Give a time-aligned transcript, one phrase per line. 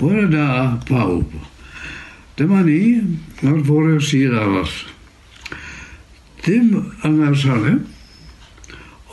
[0.00, 1.28] Bore pawb.
[2.36, 3.04] Dyma ni
[3.44, 4.72] ar fore sydd aros.
[6.40, 6.70] Dim
[7.04, 7.74] yng Ersale,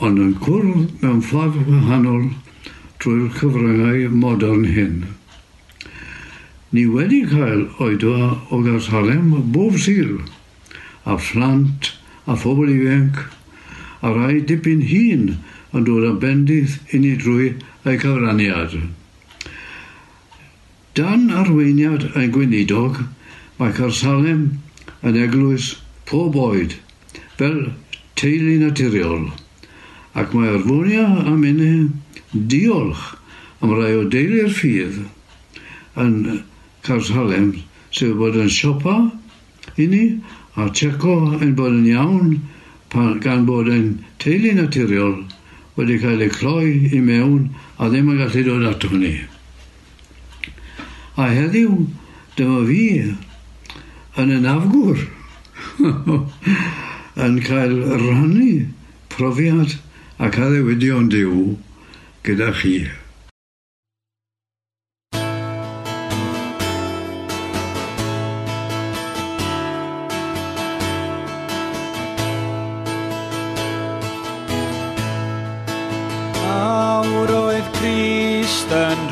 [0.00, 2.22] ond yn cwrdd mewn ffordd wahanol
[3.04, 4.94] trwy'r cyfryngau modern hyn.
[6.72, 10.22] Ni wedi cael oedwa o Garsalem bob syl,
[11.04, 11.90] a phlant,
[12.24, 13.20] a phobl ifanc,
[14.00, 15.28] a rai dipyn hun
[15.76, 17.50] yn dod â bendydd i ni drwy
[17.84, 18.80] eu cyfraniad.
[20.98, 22.96] Dan arweiniad y gweinidog,
[23.60, 24.40] mae Carsalem
[25.06, 25.68] yn eglwys
[26.10, 26.74] pob oed,
[27.38, 27.60] fel
[28.18, 29.28] teulu naturiol,
[30.18, 33.04] ac mae arfonia am unau diolch
[33.62, 34.98] am rai o deulu'r ffydd
[36.02, 36.18] yn
[36.88, 37.54] Carsalem
[37.94, 38.98] sef bod yn siopa
[39.78, 40.04] i ni
[40.58, 42.36] a tseco yn bod yn iawn
[43.22, 45.18] gan bod yn teulu naturiol
[45.78, 49.18] wedi cael ei cloi i mewn a ddim yn gallu dod ato ni.
[51.18, 51.72] A heddiw,
[52.38, 52.82] dyma fi
[54.22, 55.00] yn y nafgwr
[57.24, 58.52] yn cael rannu
[59.16, 59.74] profiad
[60.22, 61.56] ac addewidion diw
[62.22, 62.76] gyda chi.
[76.54, 79.07] Awr oedd Crist yn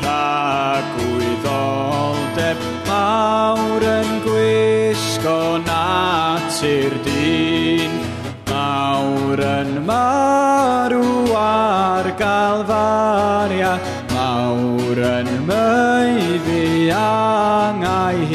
[0.77, 7.93] agwyddoldeb mawr yn gwisgo natur dyn.
[8.51, 13.73] Mawr yn marw ar galfaria,
[14.13, 18.26] mawr yn meiddi angau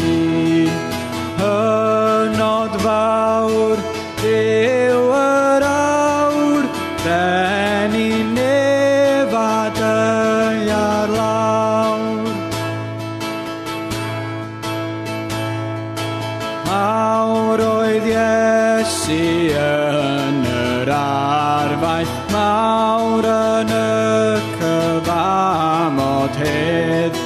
[26.72, 27.16] ffydd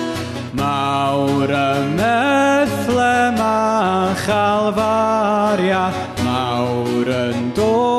[0.58, 5.84] Mawr y methle ma chalfaria
[6.24, 7.95] Mawr yn dod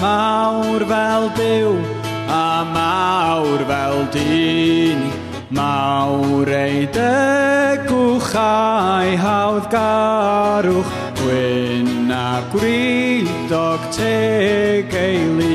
[0.00, 1.72] Mawr fel byw
[2.32, 5.00] a mawr fel dyn.
[5.52, 15.49] Mawr ei degwch a'i hawdd garwch Gwyn a gwridog teg eili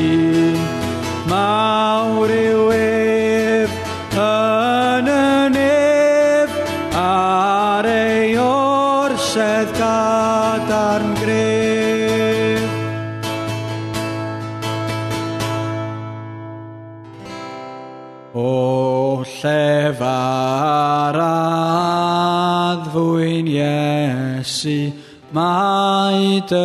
[24.65, 24.93] Iesu,
[25.31, 26.55] mae dy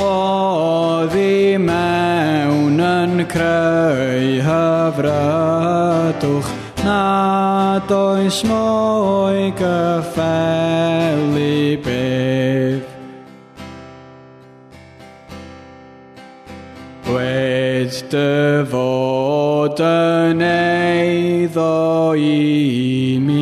[0.01, 6.49] O i mewn yn creu hyfrydwch
[6.85, 11.49] Nad oes mwy gyffelu
[11.85, 12.83] bydd.
[17.05, 23.34] Gwed dy fod yn eiddo i mi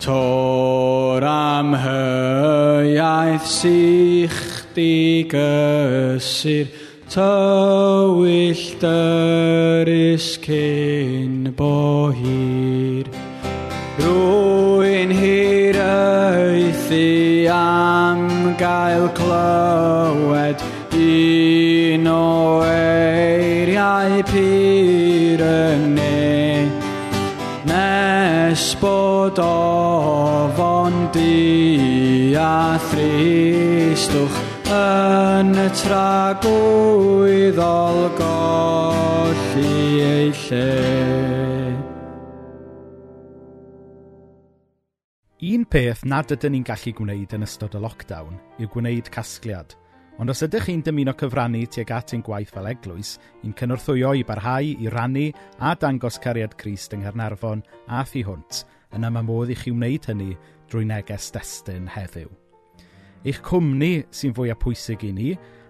[0.02, 6.66] tor am hyiaeth sych di gysur,
[7.08, 13.06] tywyll dyrus cyn bo hir.
[14.02, 20.07] Rwy'n hir eithi am gael clywed,
[24.18, 26.66] mae pyr yn ne
[27.68, 34.38] Nes bod ofon di a thristwch
[34.74, 37.00] Yn y tragwyddol
[38.18, 39.70] golli
[40.04, 40.66] ei lle.
[45.48, 49.72] Un peth nad ydyn ni'n gallu gwneud yn ystod y lockdown yw gwneud casgliad–
[50.18, 53.12] Ond os ydych chi'n dymuno cyfrannu tuag at ein gwaith fel eglwys,
[53.46, 55.28] i'n cynorthwyo i barhau i rannu
[55.62, 58.64] a dangos cariad Crist yng Nghernarfon a thu hwnt,
[58.98, 60.32] yna mae modd i chi wneud hynny
[60.66, 62.32] drwy neges destun heddiw.
[63.22, 65.28] Eich cwmni sy'n fwyaf pwysig i ni,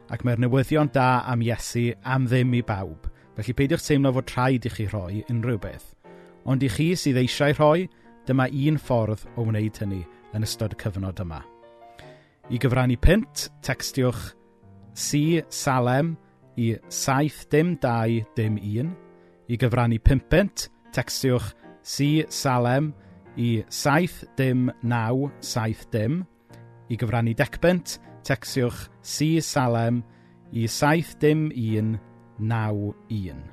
[0.08, 3.04] ac mae'r newyddion da am Iesu am ddim i bawb,
[3.36, 5.92] felly peidiwch teimlo fod rhaid i chi rhoi unrhyw beth.
[6.48, 7.84] Ond i chi sydd eisiau rhoi,
[8.24, 10.00] dyma un ffordd o wneud hynny
[10.32, 11.44] yn ystod y cyfnod yma.
[12.48, 14.37] I gyfrannu pint, textiwch
[14.98, 16.16] C Salem
[16.56, 18.90] i 7 dim 2 dim 1.
[19.48, 21.52] I gyfrannu pimpent, textiwch
[21.86, 22.90] C Salem
[23.36, 26.24] i 7 dim 9 7 dim.
[26.90, 30.02] I gyfrannu decbent, textiwch C Salem
[30.52, 31.94] i 7 dim 1
[32.38, 33.46] 9 1.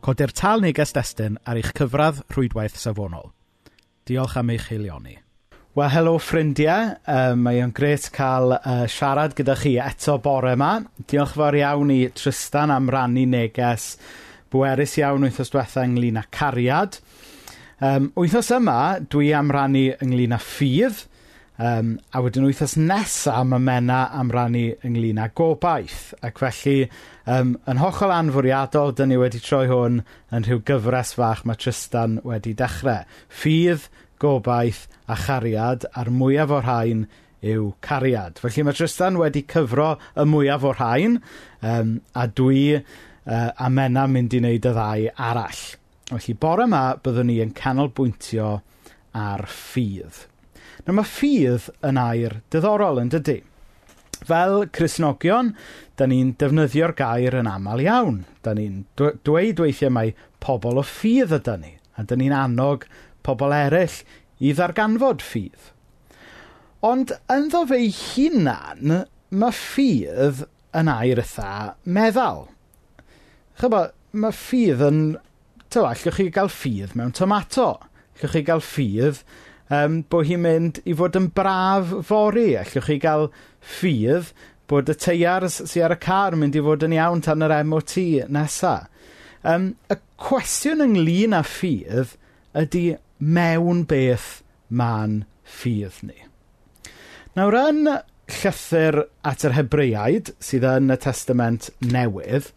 [0.00, 3.34] Codi'r tal neges destun ar eich cyfradd rhwydwaith safonol.
[4.08, 5.25] Diolch am eich heilioni.
[5.76, 6.94] Wel, helo ffrindiau.
[7.04, 10.70] Um, mae o'n gret cael uh, siarad gyda chi eto bore yma.
[11.04, 13.90] Diolch fawr iawn i Tristan am rannu neges
[14.48, 16.96] bwerus iawn wythnos diwetha ynglyn â cariad.
[17.84, 21.02] Um, wythnos yma, dwi am rannu ynglyn â ffydd,
[21.60, 26.14] um, a wedyn wythnos nesaf mae Mena am rannu ynglyn â gobaith.
[26.24, 26.86] Ac felly,
[27.28, 30.00] um, yn hollol anfwriadol, dyn ni wedi troi hwn
[30.32, 33.04] yn rhyw gyfres fach mae Tristan wedi dechrau.
[33.28, 33.90] Ffydd,
[34.22, 37.06] gobaith a chariad, a'r mwyaf o'r rhain
[37.46, 38.40] yw cariad.
[38.42, 41.18] Felly mae Tristan wedi cyfro y mwyaf o'r rhain,
[41.62, 45.64] um, a dwi uh, a Mena mynd i wneud y ddau arall.
[46.12, 48.54] Felly bore yma byddwn ni yn canolbwyntio
[49.16, 50.24] ar ffydd.
[50.86, 53.40] Na mae ffydd yn air diddorol yn dydy.
[54.26, 55.50] Fel Cresnogion,
[55.98, 58.22] da ni'n defnyddio'r gair yn aml iawn.
[58.42, 62.86] Da ni'n dweud weithiau mai pobl o ffydd ydy ni, a da ni'n annog
[63.26, 64.00] pobl eraill
[64.38, 65.72] i ddarganfod ffydd.
[66.86, 69.00] Ond ynddo fe ei hunan,
[69.34, 70.44] mae ffydd
[70.76, 71.52] yn air ytha
[71.84, 72.46] meddal.
[73.60, 75.00] Chybo, mae ffydd yn...
[75.72, 77.72] Tywa, allwch chi gael ffydd mewn tomato.
[78.16, 79.22] Allwch chi gael ffydd
[79.74, 82.52] um, bod hi'n mynd i fod yn braf fori.
[82.60, 83.30] Allwch chi gael
[83.76, 84.30] ffydd
[84.70, 87.56] bod y teiar sy'n ar y car yn mynd i fod yn iawn tan yr
[87.66, 87.96] MOT
[88.34, 88.86] nesaf.
[89.46, 92.16] Um, y cwestiwn ynglyn â ffydd
[92.58, 96.18] ydy mewn beth ma'n ffydd ni.
[97.36, 97.88] Nawr, yn
[98.26, 102.50] llythyr at yr Hebreaid, sydd yn y Testament Newydd,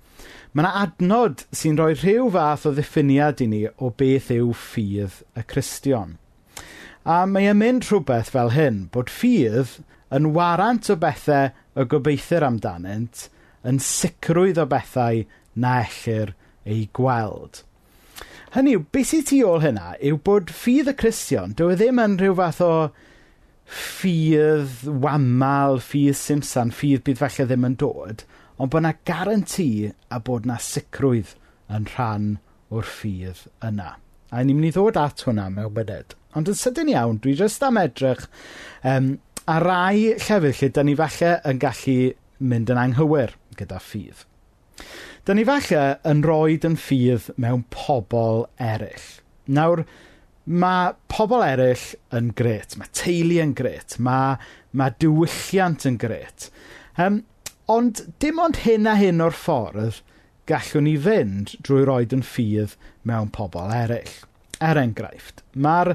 [0.53, 5.21] mae yna adnod sy'n rhoi rhyw fath o ddiffiniad i ni o beth yw ffydd
[5.37, 6.17] y Cristion.
[7.05, 9.77] A mae e'n mynd rhywbeth fel hyn, bod ffydd
[10.15, 13.27] yn warant o bethau y gobeithir amdanynt,
[13.63, 15.23] yn sicrwydd o bethau
[15.55, 16.33] na ellir
[16.65, 17.63] ei gweld.
[18.55, 21.99] Hynny yw, beth sydd tu ôl hynna yw bod ffydd y Cristion, dyw e ddim
[22.01, 22.71] yn rhyw fath o
[23.69, 28.23] ffydd wamal, ffydd simsan, ffydd bydd falle ddim yn dod,
[28.57, 29.69] ond bod yna garanti
[30.09, 31.35] a bod yna sicrwydd
[31.77, 32.29] yn rhan
[32.73, 33.91] o'r ffydd yna.
[34.33, 36.17] A ni'n mynd i ddod at hwnna mewn byded.
[36.33, 38.25] Ond yn sydyn iawn, dwi jyst am edrych
[38.81, 39.13] um,
[39.45, 41.99] a rai llefydd lle da ni falle yn gallu
[42.49, 44.25] mynd yn anghywir gyda ffydd.
[45.27, 49.07] Dyna ni falle yn roed yn ffydd mewn pobl eraill.
[49.51, 49.83] Nawr,
[50.45, 54.37] mae pobl eraill yn gret, mae teulu yn gret, mae,
[54.71, 56.47] mae diwylliant yn gret.
[56.97, 57.23] Um,
[57.69, 59.99] ond dim ond hyn a hyn o'r ffordd
[60.49, 62.73] gallwn ni fynd drwy roed yn ffydd
[63.05, 64.15] mewn pobl eraill.
[64.59, 65.93] Er enghraifft, mae'r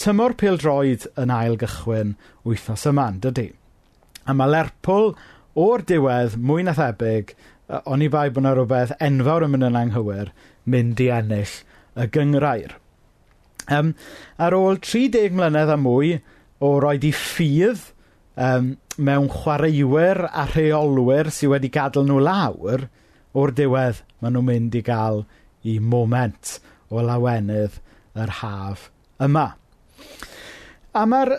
[0.00, 2.14] tymor pildroed yn ail gychwyn
[2.46, 3.50] wythnos yma, dydy.
[4.26, 5.14] A mae Lerpwl
[5.58, 7.34] o'r diwedd mwy na thebyg
[7.66, 10.32] o'n i bai bod yna rhywbeth enfawr yn mynd yn anghywir,
[10.70, 11.54] mynd i ennill
[11.96, 12.76] y gyngrair.
[13.72, 13.94] Um,
[14.38, 16.16] ar ôl 30 mlynedd a mwy
[16.62, 17.88] o roed i ffydd
[18.38, 22.86] um, mewn chwaraewyr a rheolwyr sydd wedi gadael nhw lawr,
[23.36, 25.24] o'r diwedd maen nhw'n mynd i gael
[25.66, 26.56] i moment
[26.88, 27.80] o lawenydd
[28.16, 28.88] yr haf
[29.22, 29.48] yma.
[30.96, 31.34] A mae'r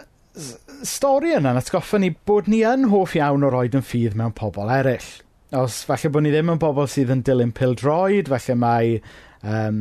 [0.86, 4.70] stori yna'n atgoffa ni bod ni yn hoff iawn o roed yn ffydd mewn pobl
[4.74, 5.08] eraill
[5.56, 8.98] os falle bod ni ddim yn bobl sydd yn dilyn pildroed, falle mae
[9.44, 9.80] um,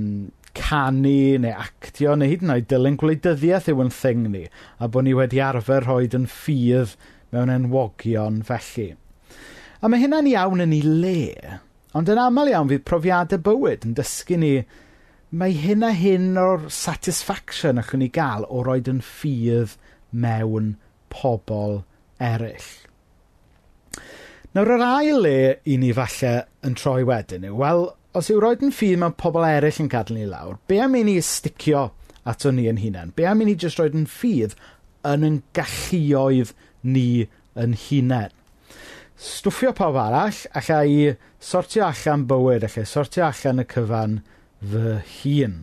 [0.57, 4.45] canu neu actio neu hyd yn oed dilyn gwleidyddiaeth yw yn thing ni
[4.79, 6.95] a bod ni wedi arfer rhoi yn ffydd
[7.35, 8.95] mewn enwogion felly.
[9.83, 11.59] A mae hynna'n iawn yn ei le,
[11.99, 14.53] ond yn aml iawn fydd profiadau bywyd yn dysgu ni
[15.37, 19.75] mae hyn a hyn o'r satisfaction allwn ni gael o roed yn ffydd
[20.15, 20.77] mewn
[21.13, 21.83] pobl
[22.23, 22.86] eraill.
[24.57, 26.31] Nawr, yr ail le i ni falle
[26.65, 27.83] yn troi wedyn yw, wel,
[28.17, 31.03] os yw roed yn ffydd mae pobl eraill yn gadw ni lawr, be am i
[31.05, 31.83] ni sticio
[32.25, 33.11] ato ni yn hunain?
[33.13, 34.55] Be am i ni jyst roed yn ffydd
[35.11, 36.55] yn yn galluoedd
[36.89, 38.33] ni yn hunain?
[39.27, 41.13] Stwffio pawb arall, allai
[41.51, 44.17] sortio allan bywyd, allai sortio allan y cyfan
[44.73, 45.61] fy hun.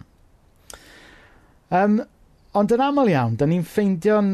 [1.73, 1.97] Um,
[2.53, 4.31] ond yn aml iawn, da ni'n ffeindio'n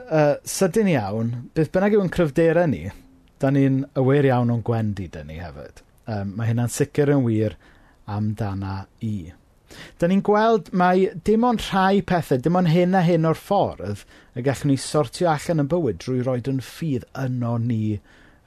[0.00, 2.86] uh, sydyn iawn, beth bynnag yw'n cryfderau ni–
[3.42, 5.82] da ni'n awyr iawn o'n gwendi dyn ni hefyd.
[6.06, 7.56] Um, mae hynna'n sicr yn wir
[8.10, 9.32] amdana i.
[9.98, 14.04] Da ni'n gweld mai dim ond rhai pethau, dim ond hyn a hyn o'r ffordd
[14.36, 17.98] y gallwn ni sortio allan yn bywyd drwy roed yn ffydd yno ni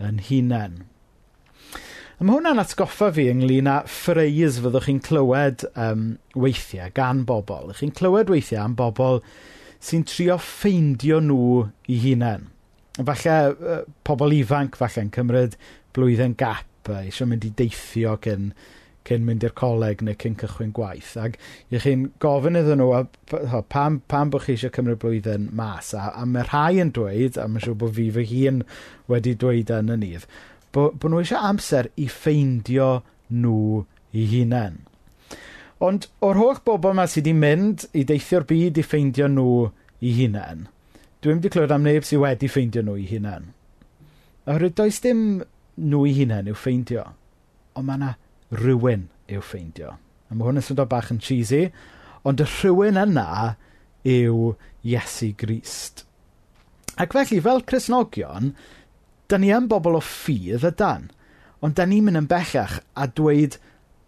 [0.02, 0.84] yn hunain.
[2.16, 6.06] A mae hwnna'n atgoffa fi ynglyn â ffreis fyddwch chi'n clywed um,
[6.40, 7.74] weithiau gan bobl.
[7.76, 9.20] Chi'n clywed weithiau am bobl
[9.84, 12.48] sy'n trio ffeindio nhw i hunain
[13.04, 15.58] falle uh, pobl ifanc falle'n cymryd
[15.96, 18.52] blwyddyn gap a eisiau mynd i deithio cyn,
[19.06, 21.16] cyn mynd i'r coleg neu cyn cychwyn gwaith.
[21.20, 21.38] Ac
[21.74, 25.94] i chi'n gofyn iddyn nhw, a, pam, pam bod chi eisiau cymryd blwyddyn mas?
[25.98, 28.64] A, a mae rhai yn dweud, a mae'n siŵr bod fi fy hun
[29.12, 30.28] wedi dweud yn y nydd,
[30.76, 32.92] bod, bod nhw eisiau amser i ffeindio
[33.34, 33.82] nhw
[34.16, 34.84] i hunain.
[35.84, 39.50] Ond o'r holl bobl yma sydd wedi mynd i deithio'r byd i ffeindio nhw
[40.06, 40.70] i hunain–
[41.26, 43.48] Dwi'n wedi clywed am neb sydd wedi ffeindio nhw i hunain.
[44.46, 45.22] Oherwydd does dim
[45.82, 47.02] nhw i hunain i'w ffeindio,
[47.74, 48.10] ond mae yna
[48.60, 49.96] rhywun i'w ffeindio.
[50.30, 51.64] A mae hwn yn syndod bach yn cheesy,
[52.22, 53.26] ond y rhywun yna
[54.06, 54.52] yw
[54.86, 56.04] Iesu Grist.
[57.02, 58.54] Ac felly, fel Cresnogion,
[59.26, 61.10] da ni yn bobl o ffydd y dan,
[61.66, 63.58] ond da ni'n mynd yn bellach a dweud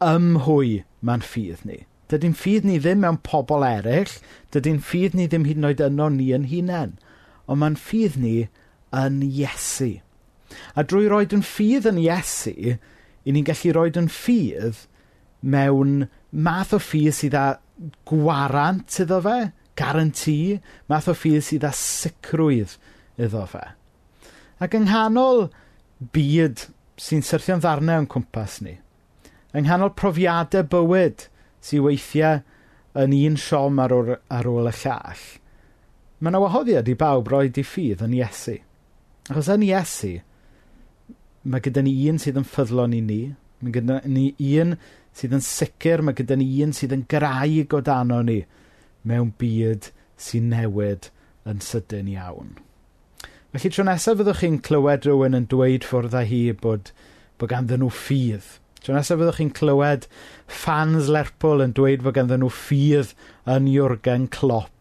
[0.06, 1.82] ymhwy mae'n ffydd ni.
[2.14, 4.14] Dydy'n ffydd ni ddim mewn pobl eraill,
[4.54, 6.94] dydy'n ffydd ni ddim hyd yn oed yno ni yn hunain
[7.48, 8.36] ond mae'n ffydd ni
[8.96, 9.98] yn Iesu.
[10.76, 12.76] A drwy roed yn ffydd yn Iesu,
[13.28, 14.86] i ni'n gallu roed yn ffydd
[15.44, 17.48] mewn math o ffydd sydd â
[18.10, 19.38] gwarant iddo fe,
[19.78, 20.58] garanti,
[20.90, 22.78] math o ffydd sydd â sicrwydd
[23.22, 23.64] iddo fe.
[24.64, 25.48] Ac yng nghanol
[26.16, 28.78] byd sy'n syrthio'n ddarnau yn cwmpas ni,
[29.54, 31.28] yng nghanol profiadau bywyd
[31.64, 32.42] sy'n weithiau
[32.98, 35.28] yn un siom ar, or, ar ôl y llall–
[36.18, 38.56] Mae yna wahoddiad i bawb roed i ffydd yn Iesu.
[39.30, 40.16] Achos yn Iesu,
[41.46, 43.20] mae gyda ni un sydd yn ffyddlon i ni,
[43.62, 44.74] mae gyda ni un
[45.18, 48.40] sydd yn sicr, mae gyda ni un sydd yn graig o dano ni
[49.08, 51.12] mewn byd sy'n newid
[51.46, 52.56] yn sydyn iawn.
[53.54, 56.90] Felly tro nesaf fyddwch chi'n clywed rhywun yn dweud ffwrdd â hi bod,
[57.38, 58.50] bod ganddyn nhw ffydd.
[58.82, 60.10] Tro nesaf fyddwch chi'n clywed
[60.64, 63.14] fans Lerpwl yn dweud bod ganddyn nhw ffydd
[63.54, 64.77] yn Jwrgen Klopp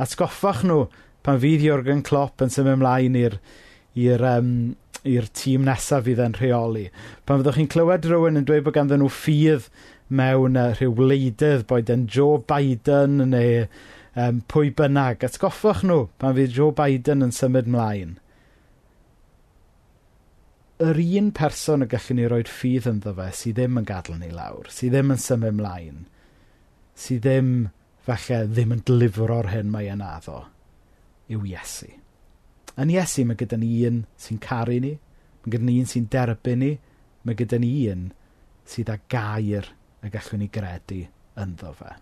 [0.00, 0.86] atgoffach nhw
[1.26, 3.36] pan fydd Jurgen Klopp yn symud ymlaen i'r
[3.98, 4.52] i'r um,
[5.08, 6.86] i'r tîm nesaf fydd e'n rheoli.
[7.26, 9.68] Pan fyddwch chi'n clywed rhywun yn dweud bod ganddyn nhw ffydd
[10.12, 13.66] mewn uh, rhyw wleidydd, boed yn Joe Biden neu
[14.14, 18.16] um, pwy bynnag, atgoffwch nhw pan fydd Joe Biden yn symud mlaen.
[20.82, 24.32] Yr un person y gallwn ni roed ffydd ynddo fe sydd ddim yn gadael ni
[24.34, 26.02] lawr, sydd ddim yn symud mlaen,
[26.98, 27.52] sydd ddim
[28.06, 30.40] falle ddim yn delifro'r hyn mae e'n addo,
[31.30, 31.90] yw Iesu.
[32.80, 34.96] Yn Iesu mae gyda ni un sy'n caru ni,
[35.42, 36.72] mae gyda ni un sy'n derbyn ni,
[37.22, 38.08] mae gyda ni un
[38.68, 39.68] sydd â gair
[40.02, 41.02] y gallwn ni gredu
[41.38, 41.94] ynddo fe.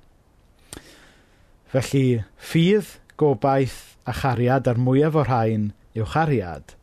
[1.71, 2.05] Felly,
[2.41, 6.75] ffydd, gobaith a chariad ar mwyaf o'r rhain yw chariad,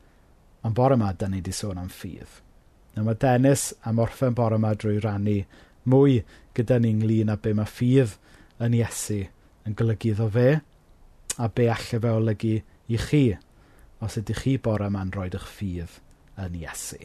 [0.64, 2.44] ond bore yma, da ni wedi sôn am ffydd.
[2.96, 5.42] Na mae Dennis am orffen bore yma drwy rannu
[5.88, 6.22] mwy
[6.58, 8.16] gyda ni ynglyn â be mae ffydd
[8.64, 9.22] yn Iesu
[9.68, 10.48] yn golygu iddo fe
[11.38, 12.56] a be allai fe olygu
[12.88, 13.24] i chi
[14.02, 15.98] os ydych chi bore yma'n rhoi eich ffydd
[16.44, 17.02] yn Iesu.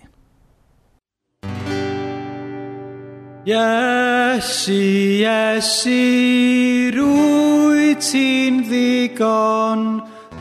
[3.42, 4.78] Iesu,
[5.18, 5.99] Iesu,
[6.94, 9.82] rwy ti'n ddigon,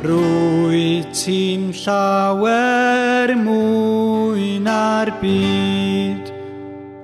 [0.06, 6.31] rwy ti'n llawer mwy na'r byd.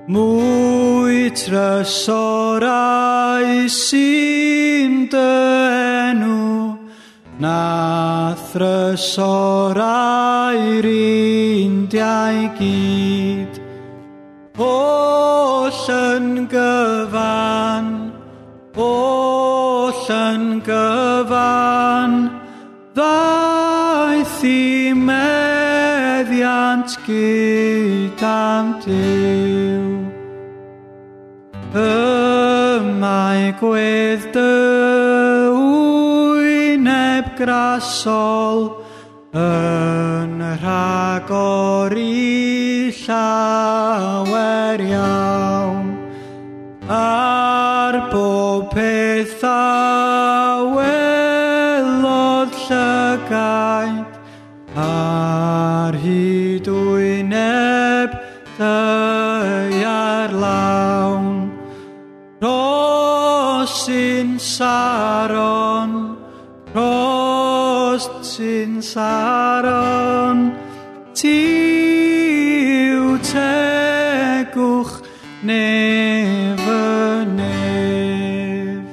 [0.08, 2.64] Mwy trysorau
[3.68, 5.20] sy'n dy
[6.08, 6.80] enw
[7.36, 9.84] Na thrysorau'r
[10.88, 13.60] indiau gyd.
[14.56, 18.16] Oll yn gyfan
[18.80, 22.32] Oll yn gyfan
[22.96, 29.47] Ddaeth i meddiant gyd am dim
[33.58, 34.42] gwydd dy
[35.54, 38.60] wyneb grasol
[39.34, 45.90] yn rhagor i llawer iawn
[47.00, 49.58] ar bob peth a
[50.76, 54.10] welodd llygaid
[54.86, 58.10] ar hyd wyneb
[58.60, 61.28] dy ar lawn.
[62.38, 62.67] Roedd
[63.78, 65.92] sy'n saron,
[66.74, 70.40] Rost sy'n saron,
[71.18, 71.38] Ti
[72.94, 74.92] yw tegwch
[75.46, 76.82] nef y
[77.38, 78.84] nef.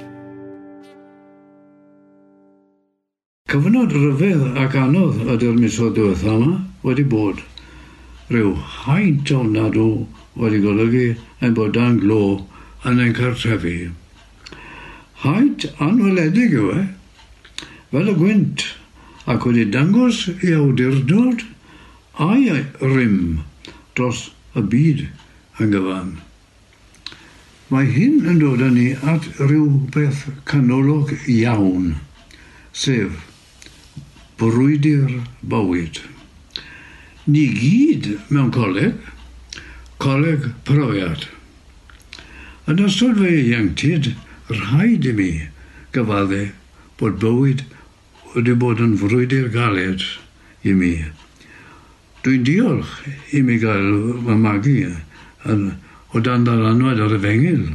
[3.50, 7.44] Cyfnod rhyfedd ac anodd ydy'r misoedd diwethaf yma wedi bod.
[8.30, 9.92] Rhyw haint o nadw
[10.42, 11.06] wedi golygu
[11.42, 12.24] ein bod dan glo
[12.90, 13.78] yn ein cartrefi
[15.26, 16.86] haint anweledig yw e,
[17.92, 18.66] fel y gwynt,
[19.26, 21.44] ac wedi dangos i awdurdod
[22.22, 23.42] a'i rym
[23.98, 25.06] dros y byd
[25.64, 26.12] yn gyfan.
[27.74, 31.96] Mae hyn yn dod â ni at rhywbeth canolog iawn,
[32.70, 33.24] sef
[34.38, 36.04] brwydi'r bywyd.
[37.26, 39.00] Ni gyd mewn coleg,
[39.98, 41.26] coleg profiad.
[42.70, 44.14] Yn ystod fe ieuenctid,
[44.50, 45.30] rhaid i mi
[45.96, 46.42] gyfaddu
[47.00, 47.64] bod bywyd
[48.36, 50.04] wedi bod yn frwydi'r galed
[50.64, 50.94] i mi.
[52.26, 52.92] Dwi'n diolch
[53.38, 53.90] i mi gael
[54.26, 54.78] fy magu
[55.54, 55.66] yn,
[56.14, 57.66] o dan ddaranwad ar y fengil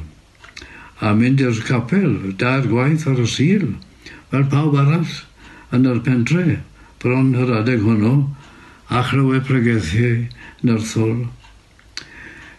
[1.01, 3.67] a mynd i'r capel, da'r gwaith ar y sil,
[4.31, 5.15] fel pawb arall
[5.75, 6.59] yn yr pentre,
[7.01, 8.27] bron yr adeg hwnnw,
[8.93, 10.27] a chlywe pregethiau
[10.67, 11.23] nyrthol.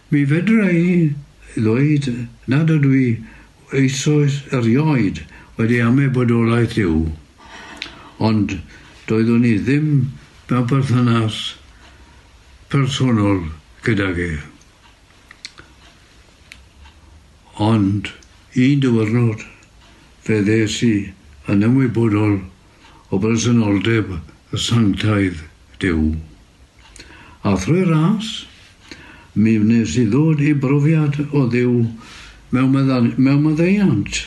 [0.09, 1.11] Mi fedra i
[1.53, 2.09] ddweud
[2.49, 3.05] nad ydw i
[3.77, 5.23] eisoes erioed
[5.57, 7.05] wedi am ei bodolaeth yw.
[8.19, 8.57] Ond
[9.09, 9.91] doeddwn i ddim
[10.51, 11.37] mewn perthynas
[12.71, 13.45] personol
[13.85, 14.31] gydag e.
[17.71, 18.09] Ond
[18.59, 19.45] un diwrnod
[20.25, 20.95] fe ddes i
[21.51, 22.35] yn ymwybodol
[23.11, 25.39] o bersonoldeb y sanctaidd
[25.81, 26.11] Dyw.
[27.47, 28.27] A thrwy ras,
[29.33, 31.77] mi wnes i ddod i brofiad o Ddyw
[32.51, 34.17] mewn meddeiant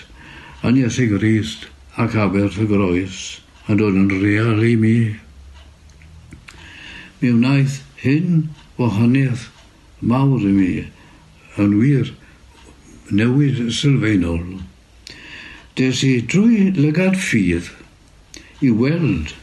[0.64, 1.66] yn Iesu Grist
[2.00, 3.20] ac aberth y groes
[3.68, 4.96] yn dod yn real i mi.
[7.20, 8.46] Mi wnaeth hyn
[8.80, 9.48] wahaniaeth
[10.00, 10.72] mawr i mi
[11.60, 12.12] yn wir
[13.12, 14.62] newid sylfaenol.
[15.76, 17.68] Des i drwy lygad ffydd
[18.64, 19.34] i weld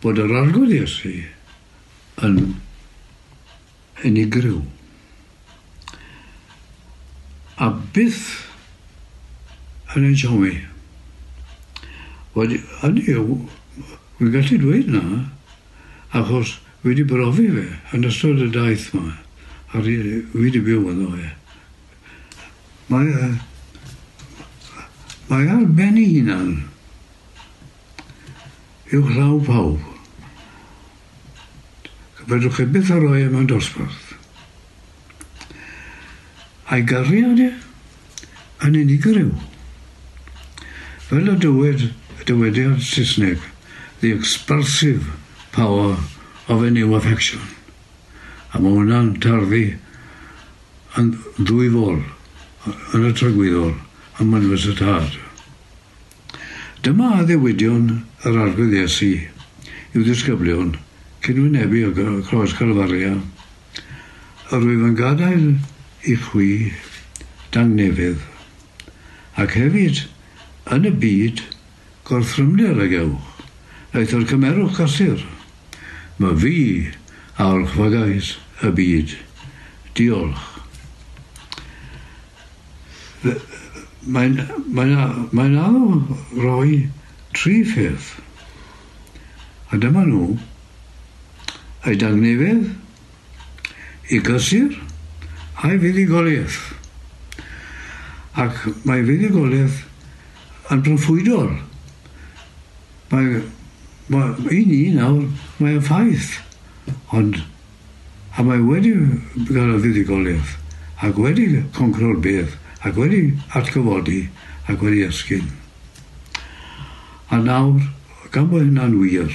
[0.00, 1.14] bod yr arglwydd Iesu
[2.24, 2.40] yn
[4.06, 4.62] unigryw
[7.56, 8.24] a byth
[9.96, 10.52] yn y jomi.
[12.36, 15.02] Wedi, ydy, wy'n gallu dweud na,
[16.16, 17.66] achos wedi brofi fe
[17.96, 19.16] yn ystod y daith ma,
[19.72, 21.32] a wedi byw yn ddoe.
[22.92, 23.30] Mae, e,
[25.30, 26.50] mae ar ben i hunan
[28.92, 29.80] i'w llaw pawb.
[32.26, 34.05] Fedrwch chi byth ar oe mewn dosbarth
[36.66, 37.50] a'i gyrriad e
[38.66, 39.30] yn unigryw.
[41.06, 41.84] Fel y dywed,
[42.18, 43.42] y dywediad Saesneg,
[44.00, 45.06] the expulsive
[45.52, 45.96] power
[46.48, 47.40] of a new affection.
[48.52, 49.62] A mae hwnna'n tarfu
[50.98, 52.02] yn ddwy fol
[52.96, 53.74] yn y trygwyddol
[54.18, 55.14] a mynwys y tad.
[56.82, 57.88] Dyma a ddewidion
[58.26, 59.12] yr arglwydd Iesu
[59.92, 60.74] i'w ddisgyblion
[61.26, 63.14] cyn wynebu o Croes Calfaria.
[64.54, 65.48] Yr wyf yn gadael
[66.06, 66.72] i chwi
[67.54, 68.22] dan nefydd.
[69.36, 70.04] Ac hefyd,
[70.72, 71.42] yn y byd,
[72.06, 73.32] gorthrymder ag ewch.
[73.96, 75.22] aeth o'r cymerwch gosir.
[76.20, 76.56] Mae fi
[77.40, 78.34] a'r chwagais
[78.66, 79.14] y byd.
[79.96, 80.42] Diolch.
[84.16, 84.36] Mae'n
[84.76, 85.78] mae mae naw
[86.42, 86.82] roi
[87.32, 88.10] tri ffyrdd.
[89.72, 90.36] A dyma nhw,
[91.88, 92.68] ei dangnefedd,
[94.12, 94.76] i gysur,
[95.62, 96.58] a'i fuddugoliaeth.
[98.36, 99.78] Ac mae fuddugoliaeth
[100.74, 101.52] yn broffwydol.
[103.12, 103.42] Mae,
[104.12, 105.24] mae i ni nawr,
[105.60, 106.34] mae'n ffaith.
[107.16, 107.40] Ond,
[108.36, 108.94] a mae wedi
[109.48, 110.56] gael y fuddugoliaeth,
[111.06, 113.22] ac wedi concro'r beth, ac wedi
[113.56, 114.26] atgyfodi,
[114.68, 115.48] ac wedi esgyn.
[117.32, 117.80] A nawr,
[118.34, 119.32] gan bod hynna'n wir,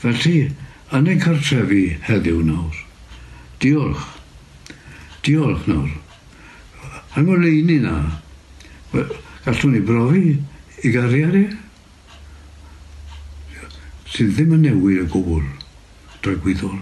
[0.00, 0.48] felly,
[0.94, 2.86] yn ein cartrefi heddiw nawr,
[3.60, 4.17] diolch.
[5.28, 5.90] Diolch nawr.
[7.14, 7.98] Am y leini na,
[9.44, 10.38] gallwn ni brofi
[10.80, 11.42] i gariad e.
[14.08, 15.44] Sydd ddim yn newid y gwbl
[16.24, 16.80] drwy gwyddol.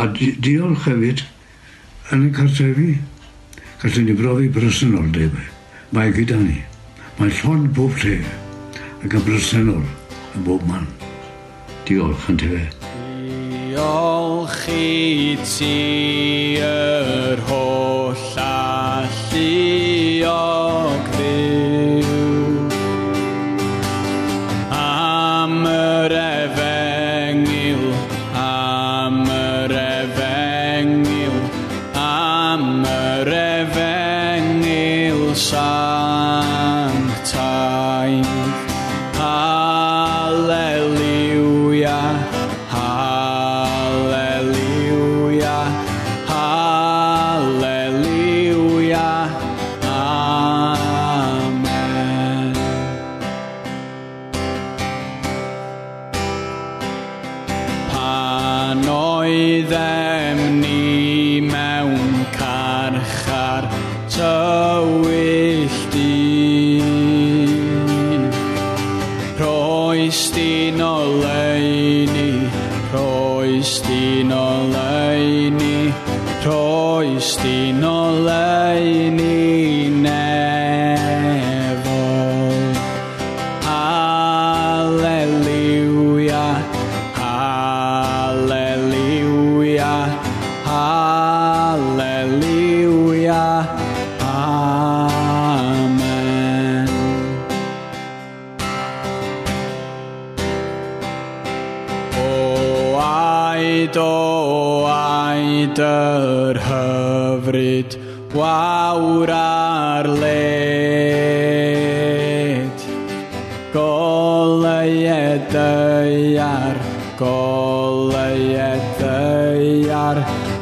[0.00, 1.26] A di diolch hefyd
[2.16, 2.90] yn y cartrefi,
[3.84, 5.36] gallwn ni brofi bresenoldeb.
[5.92, 6.62] Mae gyda ni.
[7.20, 8.22] Mae llon bob lle
[9.04, 10.88] ac yn bresennol yn bob man.
[11.84, 12.79] Diolch yn tefe
[13.80, 15.76] golchi ti
[16.60, 18.16] yr holl
[19.50, 22.56] alluog ddiw.
[24.80, 27.84] Am yr efengil,
[28.46, 31.38] am yr efengil,
[32.06, 35.89] am yr efengil sain.
[77.20, 78.49] Christi no le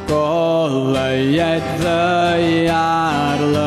[0.08, 2.02] kollayet the
[2.70, 3.58] yarlatan.